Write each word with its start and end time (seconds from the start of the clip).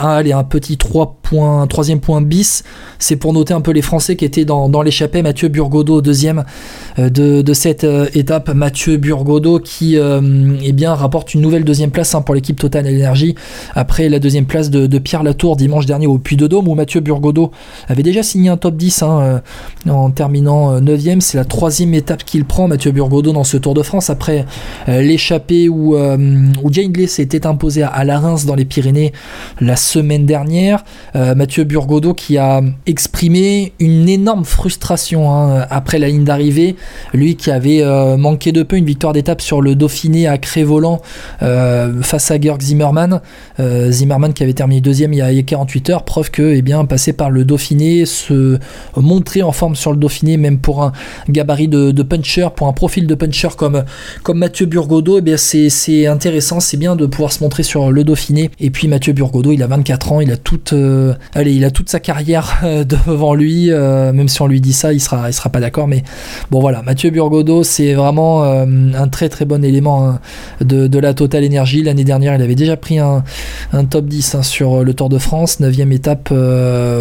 Ah, 0.00 0.14
allez, 0.18 0.32
un 0.32 0.44
petit 0.44 0.78
3 0.78 1.17
points, 1.28 1.66
troisième 1.66 2.00
point 2.00 2.22
bis, 2.22 2.64
c'est 2.98 3.16
pour 3.16 3.32
noter 3.32 3.52
un 3.52 3.60
peu 3.60 3.72
les 3.72 3.82
Français 3.82 4.16
qui 4.16 4.24
étaient 4.24 4.46
dans, 4.46 4.82
l'échappée. 4.82 5.22
Mathieu 5.22 5.48
Burgodo, 5.48 6.00
deuxième 6.00 6.44
euh, 6.98 7.10
de, 7.10 7.52
cette 7.52 7.84
euh, 7.84 8.06
étape. 8.14 8.48
Mathieu 8.54 8.96
Burgodo 8.96 9.58
qui 9.58 9.98
euh, 9.98 10.56
eh 10.62 10.86
rapporte 10.86 11.34
une 11.34 11.42
nouvelle 11.42 11.64
deuxième 11.64 11.90
place 11.90 12.14
hein, 12.14 12.22
pour 12.22 12.34
l'équipe 12.34 12.58
Total 12.58 12.86
Energy 12.86 13.34
après 13.74 14.08
la 14.08 14.18
deuxième 14.18 14.46
place 14.46 14.70
de, 14.70 14.98
Pierre 14.98 15.22
Latour 15.22 15.56
dimanche 15.56 15.86
dernier 15.86 16.06
au 16.06 16.18
Puy-de-Dôme 16.18 16.66
où 16.66 16.74
Mathieu 16.74 17.00
Burgodo 17.00 17.52
avait 17.88 18.02
déjà 18.02 18.22
signé 18.22 18.48
un 18.48 18.56
top 18.56 18.76
10 18.76 19.02
hein, 19.02 19.42
en 19.88 20.10
terminant 20.10 20.80
9 20.80 21.00
C'est 21.20 21.36
la 21.36 21.44
troisième 21.44 21.94
étape 21.94 22.24
qu'il 22.24 22.44
prend, 22.44 22.68
Mathieu 22.68 22.90
Burgodo, 22.90 23.32
dans 23.32 23.44
ce 23.44 23.56
Tour 23.56 23.74
de 23.74 23.82
France 23.82 24.10
après 24.10 24.44
l'échappée 24.88 25.68
où, 25.68 25.96
Jane 26.70 26.92
s'était 27.06 27.46
imposé 27.46 27.82
à, 27.82 27.88
à 27.88 28.04
la 28.04 28.18
Reims 28.18 28.44
dans 28.44 28.54
les 28.54 28.64
Pyrénées 28.64 29.12
la 29.60 29.76
semaine 29.76 30.26
dernière. 30.26 30.84
Euh, 31.18 31.34
Mathieu 31.34 31.64
Burgodo 31.64 32.14
qui 32.14 32.38
a 32.38 32.62
exprimé 32.86 33.72
une 33.80 34.08
énorme 34.08 34.44
frustration 34.44 35.32
hein, 35.32 35.66
après 35.68 35.98
la 35.98 36.08
ligne 36.08 36.24
d'arrivée. 36.24 36.76
Lui 37.12 37.36
qui 37.36 37.50
avait 37.50 37.82
euh, 37.82 38.16
manqué 38.16 38.52
de 38.52 38.62
peu 38.62 38.76
une 38.76 38.84
victoire 38.84 39.12
d'étape 39.12 39.40
sur 39.40 39.60
le 39.60 39.74
Dauphiné 39.74 40.28
à 40.28 40.38
Crévolant 40.38 41.00
euh, 41.42 42.02
face 42.02 42.30
à 42.30 42.40
Georg 42.40 42.60
Zimmermann. 42.60 43.20
Zimmermann 43.58 44.32
qui 44.32 44.42
avait 44.42 44.52
terminé 44.52 44.80
deuxième 44.80 45.12
il 45.12 45.18
y 45.18 45.22
a 45.22 45.42
48 45.42 45.90
heures. 45.90 46.04
Preuve 46.04 46.30
que, 46.30 46.54
eh 46.54 46.62
bien, 46.62 46.84
passer 46.84 47.12
par 47.12 47.30
le 47.30 47.44
Dauphiné, 47.44 48.06
se 48.06 48.58
montrer 48.96 49.42
en 49.42 49.52
forme 49.52 49.74
sur 49.74 49.90
le 49.90 49.96
Dauphiné, 49.96 50.36
même 50.36 50.58
pour 50.58 50.82
un 50.82 50.92
gabarit 51.28 51.68
de, 51.68 52.02
puncher, 52.02 52.48
pour 52.54 52.68
un 52.68 52.72
profil 52.72 53.06
de 53.06 53.14
puncher 53.14 53.48
comme, 53.56 53.84
Mathieu 54.28 54.66
Burgodo, 54.66 55.20
eh 55.24 55.36
c'est 55.36 56.06
intéressant, 56.06 56.60
c'est 56.60 56.76
bien 56.76 56.94
de 56.94 57.06
pouvoir 57.06 57.32
se 57.32 57.42
montrer 57.42 57.62
sur 57.62 57.90
le 57.90 58.04
Dauphiné. 58.04 58.50
Et 58.60 58.70
puis 58.70 58.86
Mathieu 58.86 59.12
Burgodo, 59.12 59.50
il 59.52 59.62
a 59.62 59.66
24 59.66 60.12
ans, 60.12 60.20
il 60.20 60.30
a 60.30 60.36
toute, 60.36 60.72
euh, 60.72 61.07
allez, 61.34 61.54
il 61.54 61.64
a 61.64 61.70
toute 61.70 61.88
sa 61.88 62.00
carrière 62.00 62.60
euh, 62.64 62.84
devant 63.06 63.34
lui. 63.34 63.70
Euh, 63.70 64.12
même 64.12 64.28
si 64.28 64.40
on 64.42 64.46
lui 64.46 64.60
dit 64.60 64.72
ça, 64.72 64.92
il 64.92 65.00
sera, 65.00 65.28
il 65.28 65.32
sera 65.32 65.50
pas 65.50 65.60
d'accord. 65.60 65.88
Mais 65.88 66.02
bon, 66.50 66.60
voilà, 66.60 66.82
Mathieu 66.82 67.10
Burgodo, 67.10 67.62
c'est 67.62 67.94
vraiment 67.94 68.44
un 68.44 69.08
très 69.08 69.28
très 69.28 69.44
bon 69.44 69.64
élément 69.64 70.08
hein, 70.08 70.20
de, 70.60 70.98
la 70.98 71.14
Total 71.14 71.44
Energy. 71.44 71.82
L'année 71.82 72.04
dernière, 72.04 72.34
il 72.34 72.42
avait 72.42 72.54
déjà 72.54 72.76
pris 72.76 72.98
un, 72.98 73.22
top 73.90 74.06
10 74.06 74.34
hein, 74.34 74.42
sur 74.42 74.84
le 74.84 74.94
Tour 74.94 75.08
de 75.08 75.18
France, 75.18 75.60
9 75.60 75.78
étape, 75.92 76.32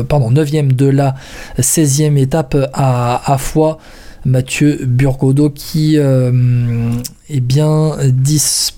pardon, 0.08 0.32
9 0.32 0.76
de 0.76 0.88
la 0.88 1.16
16e 1.60 2.18
étape 2.18 2.56
à, 2.74 3.34
à 3.34 3.38
Foix. 3.38 3.78
Mathieu 4.26 4.80
Burgodo 4.86 5.50
qui 5.50 5.96
est 5.96 7.40
bien 7.40 7.98
disponible 8.04 8.78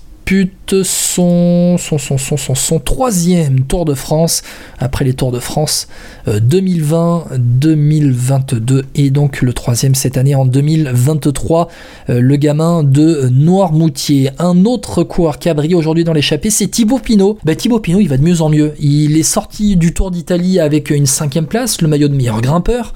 son, 0.82 1.76
son, 1.78 1.98
son, 1.98 2.18
son, 2.18 2.54
son, 2.54 2.78
troisième 2.78 3.62
Tour 3.62 3.84
de 3.84 3.94
France 3.94 4.42
après 4.78 5.04
les 5.04 5.14
Tours 5.14 5.32
de 5.32 5.40
France 5.40 5.88
2020, 6.26 7.24
euh, 7.32 7.36
2022 7.38 8.84
et 8.94 9.10
donc 9.10 9.42
le 9.42 9.52
troisième 9.52 9.94
cette 9.94 10.16
année 10.16 10.34
en 10.34 10.44
2023. 10.44 11.68
Euh, 12.08 12.20
le 12.20 12.36
gamin 12.36 12.82
de 12.84 13.28
Noirmoutier. 13.30 14.30
Un 14.38 14.64
autre 14.64 15.02
coureur 15.02 15.38
qui 15.38 15.48
a 15.48 15.54
aujourd'hui 15.74 16.04
dans 16.04 16.12
l'échappée, 16.12 16.50
c'est 16.50 16.68
Thibaut 16.68 16.98
Pinot. 16.98 17.38
Bah, 17.44 17.54
Thibaut 17.54 17.80
Pinot, 17.80 18.00
il 18.00 18.08
va 18.08 18.16
de 18.16 18.22
mieux 18.22 18.40
en 18.40 18.48
mieux. 18.48 18.72
Il 18.80 19.16
est 19.18 19.22
sorti 19.22 19.76
du 19.76 19.92
Tour 19.92 20.10
d'Italie 20.10 20.60
avec 20.60 20.90
une 20.90 21.06
cinquième 21.06 21.46
place, 21.46 21.82
le 21.82 21.88
maillot 21.88 22.08
de 22.08 22.14
meilleur 22.14 22.40
grimpeur. 22.40 22.94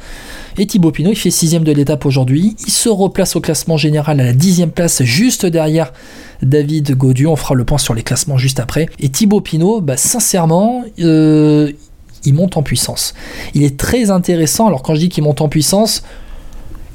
Et 0.56 0.66
Thibaut 0.66 0.92
Pinot, 0.92 1.10
il 1.10 1.16
fait 1.16 1.30
sixième 1.30 1.64
de 1.64 1.72
l'étape 1.72 2.06
aujourd'hui. 2.06 2.56
Il 2.66 2.72
se 2.72 2.88
replace 2.88 3.34
au 3.36 3.40
classement 3.40 3.76
général 3.76 4.20
à 4.20 4.24
la 4.24 4.32
dixième 4.32 4.70
place, 4.70 5.02
juste 5.02 5.46
derrière 5.46 5.92
David 6.42 6.96
Gaudu. 6.96 7.26
On 7.26 7.36
fera 7.36 7.54
le 7.54 7.64
point 7.64 7.78
sur 7.78 7.94
les 7.94 8.02
classements 8.02 8.38
juste 8.38 8.60
après. 8.60 8.88
Et 9.00 9.08
Thibaut 9.08 9.40
Pinot, 9.40 9.80
bah, 9.80 9.96
sincèrement, 9.96 10.84
euh, 11.00 11.72
il 12.24 12.34
monte 12.34 12.56
en 12.56 12.62
puissance. 12.62 13.14
Il 13.54 13.64
est 13.64 13.76
très 13.76 14.10
intéressant. 14.10 14.66
Alors 14.68 14.82
quand 14.82 14.94
je 14.94 15.00
dis 15.00 15.08
qu'il 15.08 15.24
monte 15.24 15.40
en 15.40 15.48
puissance, 15.48 16.02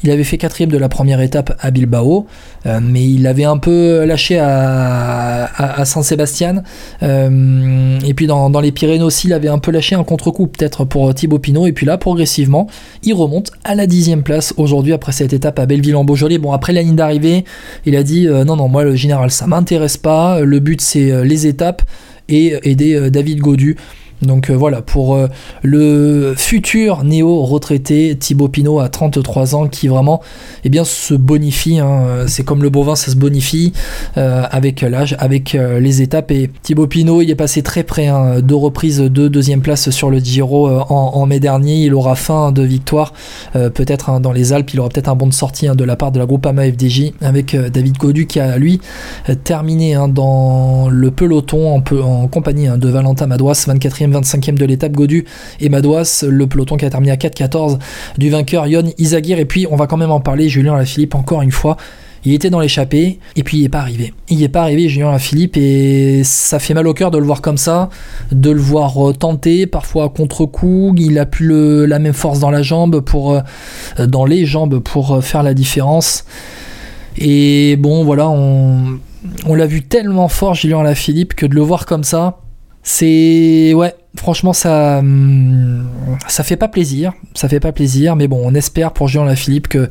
il 0.04 0.12
avait 0.12 0.24
fait 0.24 0.38
quatrième 0.38 0.72
de 0.72 0.78
la 0.78 0.90
première 0.90 1.22
étape 1.22 1.56
à 1.60 1.72
Bilbao, 1.72 2.26
euh, 2.66 2.80
mais 2.82 3.04
il 3.04 3.28
avait 3.28 3.44
un 3.44 3.58
peu 3.58 4.06
lâché 4.06 4.40
à, 4.40 5.84
Saint-Sébastien. 5.84 6.64
Euh, 7.04 8.00
et 8.06 8.14
puis 8.14 8.28
dans, 8.28 8.60
les 8.60 8.72
Pyrénées 8.72 9.04
aussi, 9.04 9.28
il 9.28 9.34
avait 9.34 9.48
un 9.48 9.60
peu 9.60 9.72
lâché 9.72 9.96
un 9.96 10.04
contre-coup 10.04 10.48
peut-être 10.48 10.86
pour 10.86 11.14
Thibaut 11.14 11.40
Pinot. 11.40 11.68
Et 11.68 11.74
puis 11.74 11.86
là, 11.86 11.98
progressivement, 11.98 12.68
il 13.04 13.14
remonte 13.14 13.52
à 13.64 13.76
la 13.76 13.88
dixième 13.88 14.24
place 14.24 14.54
aujourd'hui 14.58 14.94
après 14.94 15.12
cette 15.12 15.34
étape 15.34 15.60
à 15.60 15.66
Belleville-en-Beaujolais. 15.66 16.38
Bon, 16.38 16.52
après 16.54 16.74
la 16.74 16.82
ligne 16.82 16.96
d'arrivée, 16.96 17.46
il 17.86 17.96
a 17.96 18.04
dit 18.04 18.28
euh, 18.28 18.44
non, 18.44 18.56
non, 18.56 18.68
moi 18.68 18.84
le 18.84 18.96
général, 18.96 19.32
ça 19.32 19.48
m'intéresse 19.48 19.98
pas. 19.98 20.40
Le 20.42 20.60
but, 20.60 20.82
c'est 20.82 21.24
les 21.26 21.48
étapes 21.48 21.82
et 22.28 22.58
aider 22.64 23.10
David 23.10 23.40
Godu 23.40 23.76
donc 24.22 24.50
euh, 24.50 24.54
voilà, 24.54 24.82
pour 24.82 25.16
euh, 25.16 25.28
le 25.64 26.34
futur 26.36 27.04
néo-retraité 27.04 28.18
Thibaut 28.18 28.50
Pinot 28.50 28.80
à 28.80 28.90
33 28.90 29.56
ans 29.56 29.68
qui 29.68 29.88
vraiment 29.88 30.22
eh 30.64 30.70
bien, 30.70 30.84
se 30.84 31.14
bonifie, 31.14 31.80
hein. 31.80 32.26
c'est 32.28 32.44
comme 32.44 32.62
le 32.62 32.70
bovin, 32.70 32.96
ça 32.96 33.12
se 33.12 33.16
bonifie 33.16 33.72
euh, 34.18 34.44
avec 34.52 34.82
l'âge, 34.82 35.16
avec 35.20 35.54
les 35.54 36.02
étapes. 36.02 36.32
Et 36.32 36.50
Thibaut 36.62 36.88
Pinot, 36.88 37.22
il 37.22 37.30
est 37.30 37.36
passé 37.36 37.64
très 37.64 37.84
près, 37.84 38.08
hein, 38.08 38.42
deux 38.42 38.56
reprises 38.56 39.00
de 39.00 39.28
deuxième 39.28 39.62
place 39.62 39.90
sur 39.90 40.10
le 40.10 40.20
Giro 40.20 40.70
en, 40.70 41.26
mai 41.26 41.40
dernier. 41.40 41.84
Il 41.84 41.94
aura 41.94 42.16
fin 42.16 42.52
de 42.52 42.62
victoire, 42.62 43.14
peut-être 43.54 44.10
hein, 44.10 44.20
dans 44.20 44.32
les 44.32 44.54
Alpes, 44.54 44.72
il 44.74 44.80
aura 44.80 44.90
peut-être 44.90 45.10
un 45.10 45.16
bon 45.16 45.28
de 45.28 45.34
sortie 45.34 45.68
de 45.68 45.84
la 45.84 45.96
part 45.96 46.12
de 46.12 46.20
la 46.20 46.26
Groupama 46.26 46.64
FDJ 46.66 47.14
avec 47.22 47.56
David 47.56 47.98
Godu 47.98 48.28
qui 48.28 48.40
a 48.40 48.58
lui 48.58 48.82
terminé 49.44 49.98
dans 50.10 50.90
le 50.90 51.12
peloton 51.12 51.76
en, 51.76 51.84
en 52.02 52.28
compagnie 52.28 52.68
de 52.68 52.90
Valentin 52.90 53.28
Madouas, 53.28 53.66
24e 53.68 54.09
25e 54.12 54.56
de 54.56 54.66
l'étape, 54.66 54.92
Godu 54.92 55.26
et 55.60 55.70
Madouas, 55.70 56.26
le 56.28 56.48
peloton 56.48 56.78
qui 56.78 56.86
a 56.86 56.90
terminé 56.90 57.12
à 57.12 57.16
4-14 57.16 57.80
du 58.18 58.30
vainqueur 58.30 58.68
Yon 58.68 58.92
Izagir. 58.98 59.40
Et 59.40 59.46
puis 59.46 59.68
on 59.70 59.76
va 59.76 59.88
quand 59.88 59.98
même 59.98 60.12
en 60.12 60.20
parler, 60.20 60.50
Julien 60.50 60.76
Lafilippe, 60.76 61.16
encore 61.16 61.42
une 61.42 61.52
fois. 61.52 61.78
Il 62.26 62.34
était 62.34 62.50
dans 62.50 62.60
l'échappée 62.60 63.20
et 63.36 63.44
puis 63.44 63.58
il 63.58 63.62
n'est 63.64 63.70
pas 63.70 63.80
arrivé. 63.80 64.14
Il 64.30 64.40
n'est 64.40 64.50
pas 64.50 64.62
arrivé, 64.62 64.90
Julien 64.90 65.18
Philippe, 65.20 65.56
et 65.56 66.22
ça 66.24 66.60
fait 66.60 66.74
mal 66.74 66.88
au 66.88 66.94
cœur 66.94 67.12
de 67.12 67.18
le 67.18 67.26
voir 67.26 67.42
comme 67.42 67.58
ça, 67.58 67.90
de 68.32 68.52
le 68.52 68.60
voir 68.60 69.10
euh, 69.10 69.14
tenter, 69.14 69.68
parfois 69.68 70.06
à 70.06 70.10
contre-coup. 70.10 70.94
Il 70.98 71.18
a 71.18 71.26
plus 71.26 71.88
la 71.88 72.00
même 72.00 72.14
force 72.14 72.40
dans 72.40 72.52
la 72.52 72.62
jambe 72.62 73.00
pour, 73.00 73.34
euh, 73.34 73.42
dans 74.06 74.26
les 74.26 74.46
jambes 74.46 74.80
pour 74.80 75.16
euh, 75.16 75.22
faire 75.22 75.44
la 75.44 75.54
différence. 75.54 76.26
Et 77.18 77.78
bon, 77.78 78.04
voilà, 78.04 78.30
on, 78.30 79.00
on 79.46 79.56
l'a 79.56 79.66
vu 79.66 79.84
tellement 79.84 80.28
fort, 80.28 80.56
Julien 80.56 80.94
Philippe, 80.96 81.36
que 81.36 81.46
de 81.46 81.56
le 81.56 81.62
voir 81.62 81.86
comme 81.86 82.04
ça, 82.04 82.40
c'est 82.84 83.74
ouais, 83.74 83.96
franchement 84.16 84.54
ça 84.54 85.00
hum, 85.00 85.88
ça 86.28 86.44
fait 86.44 86.58
pas 86.58 86.68
plaisir, 86.68 87.14
ça 87.34 87.48
fait 87.48 87.60
pas 87.60 87.72
plaisir, 87.72 88.16
mais 88.16 88.28
bon, 88.28 88.42
on 88.44 88.54
espère 88.56 88.92
pour 88.94 89.08
Julien 89.08 89.26
Lafilippe 89.26 89.68
que 89.68 89.90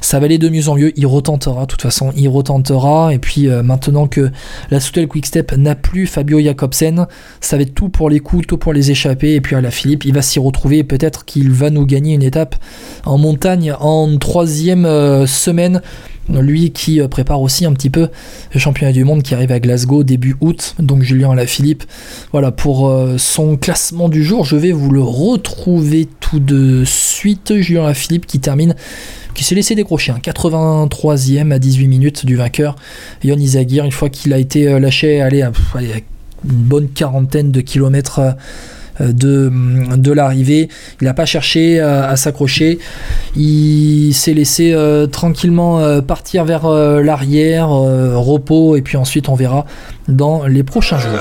ça 0.00 0.18
va 0.18 0.26
aller 0.26 0.38
de 0.38 0.48
mieux 0.48 0.68
en 0.68 0.74
mieux. 0.76 0.92
Il 0.98 1.06
retentera, 1.06 1.62
de 1.62 1.66
toute 1.66 1.82
façon, 1.82 2.12
il 2.16 2.28
retentera. 2.28 3.14
Et 3.14 3.18
puis 3.18 3.48
euh, 3.48 3.62
maintenant 3.62 4.06
que 4.06 4.30
la 4.70 4.80
Soutel 4.80 5.08
Quickstep 5.08 5.56
n'a 5.56 5.74
plus 5.74 6.06
Fabio 6.06 6.40
Jacobsen, 6.40 7.06
ça 7.40 7.56
va 7.56 7.62
être 7.62 7.74
tout 7.74 7.88
pour 7.88 8.10
les 8.10 8.20
coups, 8.20 8.46
tout 8.46 8.58
pour 8.58 8.72
les 8.72 8.90
échapper. 8.90 9.34
Et 9.34 9.40
puis 9.40 9.56
à 9.56 9.60
la 9.60 9.70
Philippe, 9.70 10.04
il 10.04 10.14
va 10.14 10.22
s'y 10.22 10.38
retrouver. 10.38 10.84
Peut-être 10.84 11.24
qu'il 11.24 11.50
va 11.50 11.70
nous 11.70 11.86
gagner 11.86 12.14
une 12.14 12.22
étape 12.22 12.56
en 13.04 13.18
montagne 13.18 13.74
en 13.78 14.16
troisième 14.18 14.86
euh, 14.86 15.26
semaine 15.26 15.82
lui 16.28 16.70
qui 16.70 17.00
euh, 17.00 17.08
prépare 17.08 17.40
aussi 17.40 17.66
un 17.66 17.72
petit 17.72 17.90
peu 17.90 18.08
le 18.54 18.60
championnat 18.60 18.92
du 18.92 19.02
monde 19.02 19.22
qui 19.22 19.34
arrive 19.34 19.50
à 19.50 19.58
Glasgow 19.58 20.04
début 20.04 20.36
août. 20.40 20.76
Donc 20.78 21.02
Julien 21.02 21.32
Alaphilippe, 21.32 21.82
voilà 22.30 22.52
pour 22.52 22.96
son 23.16 23.56
classement 23.60 24.08
du 24.08 24.24
jour. 24.24 24.44
Je 24.44 24.56
vais 24.56 24.72
vous 24.72 24.90
le 24.90 25.02
retrouver 25.02 26.08
tout 26.18 26.40
de 26.40 26.84
suite. 26.84 27.60
Julien 27.60 27.84
Alaphilippe 27.84 28.26
qui 28.26 28.40
termine 28.40 28.74
qui 29.34 29.44
s'est 29.44 29.54
laissé 29.54 29.74
décrocher, 29.74 30.12
83e 30.12 31.52
à 31.52 31.58
18 31.58 31.86
minutes 31.86 32.26
du 32.26 32.36
vainqueur, 32.36 32.74
Yon 33.22 33.36
Izagir, 33.36 33.84
une 33.84 33.92
fois 33.92 34.10
qu'il 34.10 34.32
a 34.32 34.38
été 34.38 34.66
euh, 34.66 34.80
lâché, 34.80 35.20
allez, 35.20 35.42
à, 35.42 35.52
une 35.78 36.50
bonne 36.50 36.88
quarantaine 36.88 37.52
de 37.52 37.60
kilomètres 37.60 38.20
euh, 39.00 39.12
de, 39.12 39.50
de 39.96 40.12
l'arrivée. 40.12 40.68
Il 41.00 41.04
n'a 41.04 41.14
pas 41.14 41.26
cherché 41.26 41.80
à, 41.80 42.16
s'accrocher. 42.16 42.78
Il 43.36 44.12
s'est 44.12 44.34
laissé 44.34 44.72
euh, 44.72 45.06
tranquillement 45.06 45.80
euh, 45.80 46.00
partir 46.00 46.44
vers 46.44 46.68
l'arrière, 46.68 47.68
repos, 47.68 48.76
et 48.76 48.82
puis 48.82 48.96
ensuite 48.96 49.28
on 49.28 49.34
verra 49.34 49.66
dans 50.08 50.46
les 50.46 50.62
prochains 50.62 50.98
jours. 50.98 51.18